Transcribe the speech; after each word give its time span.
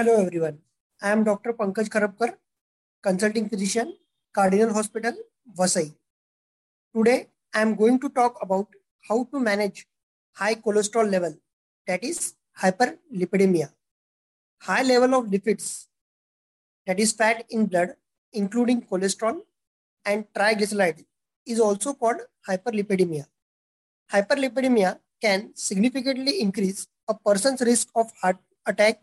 Hello 0.00 0.12
everyone. 0.18 0.56
I 1.02 1.10
am 1.10 1.24
Dr. 1.24 1.52
Pankaj 1.52 1.90
Kharapkar, 1.94 2.28
consulting 3.02 3.50
physician, 3.50 3.92
Cardinal 4.32 4.72
Hospital, 4.72 5.12
Vasai. 5.58 5.92
Today 6.96 7.26
I 7.52 7.60
am 7.60 7.74
going 7.74 8.00
to 8.00 8.08
talk 8.08 8.38
about 8.40 8.68
how 9.06 9.24
to 9.24 9.38
manage 9.38 9.86
high 10.32 10.54
cholesterol 10.54 11.10
level, 11.10 11.36
that 11.86 12.02
is 12.02 12.32
hyperlipidemia. 12.62 13.68
High 14.62 14.84
level 14.84 15.16
of 15.16 15.26
lipids, 15.26 15.88
that 16.86 16.98
is 16.98 17.12
fat 17.12 17.44
in 17.50 17.66
blood, 17.66 17.90
including 18.32 18.80
cholesterol 18.80 19.42
and 20.06 20.24
triglycerides, 20.34 21.04
is 21.44 21.60
also 21.60 21.92
called 21.92 22.22
hyperlipidemia. 22.48 23.26
Hyperlipidemia 24.10 24.98
can 25.20 25.50
significantly 25.54 26.40
increase 26.40 26.86
a 27.06 27.12
person's 27.12 27.60
risk 27.60 27.88
of 27.94 28.10
heart 28.22 28.38
attack 28.64 29.02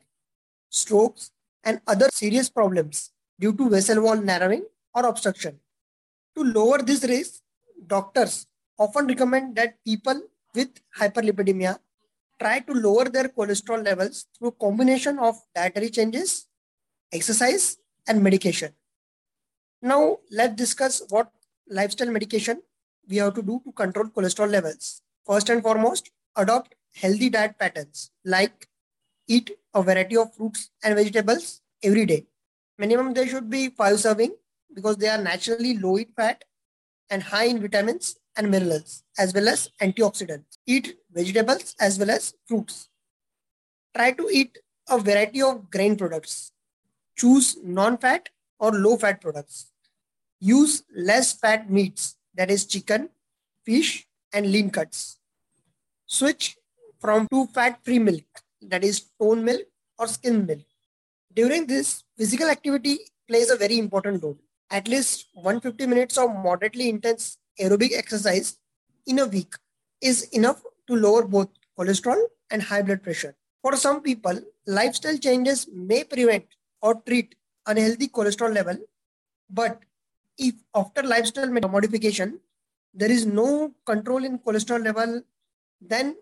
strokes, 0.69 1.31
and 1.63 1.81
other 1.87 2.09
serious 2.13 2.49
problems 2.49 3.11
due 3.39 3.53
to 3.53 3.69
vessel 3.69 4.01
wall 4.01 4.17
narrowing 4.17 4.65
or 4.93 5.05
obstruction. 5.05 5.59
To 6.35 6.43
lower 6.43 6.79
this 6.79 7.03
risk, 7.03 7.41
doctors 7.85 8.47
often 8.77 9.07
recommend 9.07 9.55
that 9.55 9.83
people 9.83 10.21
with 10.53 10.69
hyperlipidemia 10.97 11.79
try 12.39 12.59
to 12.59 12.73
lower 12.73 13.05
their 13.05 13.29
cholesterol 13.29 13.83
levels 13.83 14.27
through 14.37 14.51
combination 14.51 15.19
of 15.19 15.35
dietary 15.55 15.89
changes, 15.89 16.47
exercise, 17.11 17.77
and 18.07 18.23
medication. 18.23 18.71
Now, 19.81 20.17
let's 20.31 20.55
discuss 20.55 21.03
what 21.09 21.31
lifestyle 21.67 22.11
medication 22.11 22.61
we 23.09 23.17
have 23.17 23.33
to 23.35 23.41
do 23.41 23.61
to 23.65 23.71
control 23.71 24.07
cholesterol 24.07 24.49
levels. 24.49 25.01
First 25.25 25.49
and 25.49 25.61
foremost, 25.61 26.11
adopt 26.35 26.75
healthy 26.93 27.29
diet 27.29 27.57
patterns 27.59 28.11
like 28.23 28.67
eat 29.27 29.51
a 29.77 29.83
variety 29.83 30.17
of 30.17 30.33
fruits 30.33 30.69
and 30.83 30.95
vegetables 30.95 31.61
every 31.83 32.05
day. 32.05 32.25
Minimum 32.79 33.13
they 33.13 33.27
should 33.27 33.49
be 33.49 33.69
five 33.69 33.99
serving 33.99 34.35
because 34.73 34.97
they 34.97 35.07
are 35.07 35.21
naturally 35.21 35.77
low 35.77 35.95
in 35.97 36.07
fat 36.15 36.43
and 37.09 37.23
high 37.23 37.45
in 37.45 37.61
vitamins 37.61 38.17
and 38.35 38.49
minerals 38.51 39.03
as 39.17 39.33
well 39.33 39.47
as 39.47 39.69
antioxidants. 39.81 40.57
Eat 40.65 40.97
vegetables 41.11 41.75
as 41.79 41.99
well 41.99 42.11
as 42.11 42.33
fruits. 42.47 42.89
Try 43.95 44.11
to 44.11 44.29
eat 44.31 44.57
a 44.89 44.97
variety 44.99 45.41
of 45.41 45.69
grain 45.69 45.95
products. 45.95 46.51
Choose 47.15 47.57
non-fat 47.63 48.29
or 48.59 48.71
low-fat 48.71 49.21
products. 49.21 49.71
Use 50.39 50.83
less 50.95 51.33
fat 51.33 51.69
meats 51.69 52.15
that 52.35 52.51
is 52.51 52.65
chicken, 52.65 53.09
fish 53.65 54.07
and 54.33 54.51
lean 54.51 54.69
cuts. 54.69 55.19
Switch 56.05 56.57
from 56.99 57.27
to 57.31 57.47
fat-free 57.47 57.99
milk 57.99 58.43
that 58.61 58.83
is 58.83 59.05
tone 59.19 59.43
milk 59.43 59.61
or 59.97 60.07
skin 60.07 60.45
milk. 60.45 60.65
During 61.33 61.67
this, 61.67 62.03
physical 62.17 62.49
activity 62.49 62.99
plays 63.27 63.49
a 63.49 63.55
very 63.55 63.77
important 63.77 64.23
role. 64.23 64.37
At 64.69 64.87
least 64.87 65.27
150 65.33 65.85
minutes 65.85 66.17
of 66.17 66.33
moderately 66.35 66.89
intense 66.89 67.37
aerobic 67.59 67.91
exercise 67.95 68.57
in 69.05 69.19
a 69.19 69.25
week 69.25 69.53
is 70.01 70.23
enough 70.29 70.61
to 70.87 70.95
lower 70.95 71.25
both 71.25 71.49
cholesterol 71.77 72.21
and 72.51 72.61
high 72.61 72.81
blood 72.81 73.03
pressure. 73.03 73.35
For 73.61 73.75
some 73.75 74.01
people, 74.01 74.39
lifestyle 74.65 75.17
changes 75.17 75.67
may 75.73 76.03
prevent 76.03 76.45
or 76.81 76.95
treat 76.95 77.35
unhealthy 77.65 78.07
cholesterol 78.07 78.53
level, 78.53 78.77
but 79.49 79.81
if 80.37 80.55
after 80.75 81.03
lifestyle 81.03 81.49
modification, 81.49 82.39
there 82.93 83.11
is 83.11 83.25
no 83.25 83.73
control 83.85 84.23
in 84.23 84.39
cholesterol 84.39 84.83
level, 84.83 85.21
then 85.81 86.15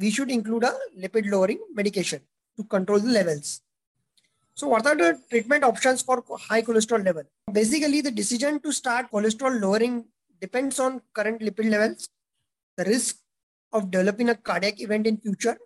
we 0.00 0.10
should 0.10 0.30
include 0.30 0.64
a 0.64 0.74
lipid 1.02 1.30
lowering 1.30 1.60
medication 1.74 2.20
to 2.56 2.64
control 2.64 3.00
the 3.00 3.08
levels. 3.08 3.62
So 4.54 4.68
what 4.68 4.86
are 4.86 4.96
the 4.96 5.20
treatment 5.30 5.64
options 5.64 6.02
for 6.02 6.22
high 6.48 6.62
cholesterol 6.62 7.04
level? 7.04 7.22
Basically, 7.52 8.00
the 8.00 8.10
decision 8.10 8.60
to 8.60 8.72
start 8.72 9.10
cholesterol 9.12 9.60
lowering 9.60 10.04
depends 10.40 10.78
on 10.80 11.00
current 11.14 11.40
lipid 11.40 11.70
levels, 11.70 12.08
the 12.76 12.84
risk 12.84 13.16
of 13.72 13.90
developing 13.90 14.30
a 14.30 14.34
cardiac 14.34 14.80
event 14.80 15.06
in 15.06 15.16
future, 15.16 15.56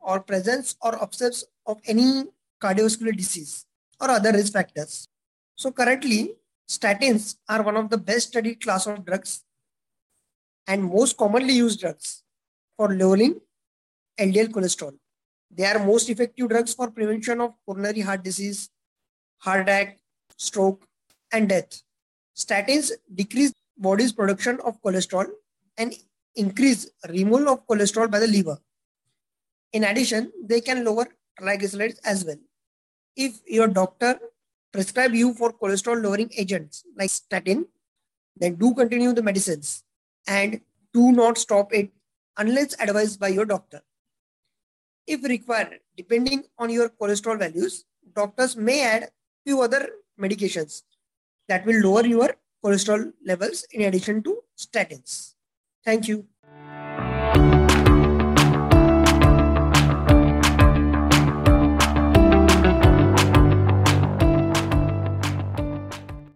or 0.00 0.20
presence 0.20 0.76
or 0.82 1.00
absence 1.02 1.44
of 1.66 1.78
any 1.86 2.24
cardiovascular 2.62 3.16
disease 3.16 3.66
or 4.00 4.10
other 4.10 4.32
risk 4.32 4.52
factors. 4.52 5.08
So 5.56 5.72
currently, 5.72 6.34
statins 6.68 7.36
are 7.48 7.62
one 7.62 7.76
of 7.76 7.90
the 7.90 7.98
best 7.98 8.28
studied 8.28 8.60
class 8.60 8.86
of 8.86 9.04
drugs 9.04 9.42
and 10.66 10.84
most 10.84 11.16
commonly 11.16 11.54
used 11.54 11.80
drugs 11.80 12.22
for 12.76 12.92
lowering 12.94 13.40
LDL 14.18 14.48
cholesterol. 14.48 14.94
They 15.50 15.64
are 15.64 15.78
most 15.78 16.08
effective 16.08 16.48
drugs 16.48 16.74
for 16.74 16.90
prevention 16.90 17.40
of 17.40 17.54
coronary 17.64 18.00
heart 18.00 18.22
disease, 18.22 18.70
heart 19.38 19.62
attack, 19.62 19.98
stroke, 20.36 20.84
and 21.32 21.48
death. 21.48 21.82
Statins 22.36 22.92
decrease 23.14 23.52
body's 23.78 24.12
production 24.12 24.60
of 24.64 24.80
cholesterol 24.82 25.26
and 25.78 25.94
increase 26.34 26.90
removal 27.08 27.48
of 27.48 27.66
cholesterol 27.66 28.10
by 28.10 28.18
the 28.18 28.26
liver. 28.26 28.58
In 29.72 29.84
addition, 29.84 30.32
they 30.42 30.60
can 30.60 30.84
lower 30.84 31.06
triglycerides 31.40 31.98
as 32.04 32.24
well. 32.24 32.36
If 33.16 33.40
your 33.46 33.68
doctor 33.68 34.18
prescribe 34.72 35.14
you 35.14 35.34
for 35.34 35.52
cholesterol 35.52 36.02
lowering 36.02 36.30
agents 36.36 36.84
like 36.96 37.10
statin, 37.10 37.66
then 38.36 38.56
do 38.56 38.74
continue 38.74 39.12
the 39.12 39.22
medicines 39.22 39.84
and 40.26 40.60
do 40.92 41.12
not 41.12 41.38
stop 41.38 41.72
it 41.72 41.90
unless 42.36 42.78
advised 42.80 43.18
by 43.18 43.28
your 43.28 43.46
doctor. 43.46 43.82
If 45.06 45.22
required, 45.22 45.80
depending 45.96 46.44
on 46.58 46.70
your 46.70 46.88
cholesterol 46.88 47.38
values, 47.38 47.84
doctors 48.14 48.56
may 48.56 48.82
add 48.84 49.10
few 49.44 49.62
other 49.62 49.90
medications 50.20 50.82
that 51.48 51.64
will 51.64 51.80
lower 51.80 52.04
your 52.04 52.34
cholesterol 52.64 53.12
levels 53.24 53.64
in 53.70 53.82
addition 53.82 54.22
to 54.24 54.42
statins. 54.58 55.34
Thank 55.84 56.08
you. 56.08 56.26